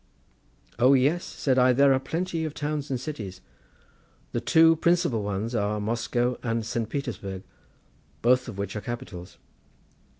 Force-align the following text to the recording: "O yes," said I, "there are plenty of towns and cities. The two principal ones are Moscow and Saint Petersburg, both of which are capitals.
"O 0.79 0.95
yes," 0.95 1.23
said 1.23 1.59
I, 1.59 1.73
"there 1.73 1.93
are 1.93 1.99
plenty 1.99 2.43
of 2.43 2.55
towns 2.55 2.89
and 2.89 2.99
cities. 2.99 3.39
The 4.31 4.41
two 4.41 4.77
principal 4.77 5.21
ones 5.21 5.53
are 5.53 5.79
Moscow 5.79 6.39
and 6.41 6.65
Saint 6.65 6.89
Petersburg, 6.89 7.43
both 8.23 8.47
of 8.47 8.57
which 8.57 8.75
are 8.75 8.81
capitals. 8.81 9.37